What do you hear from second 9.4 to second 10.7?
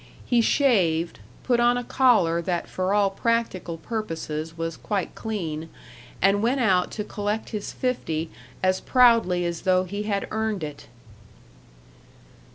as though he had earned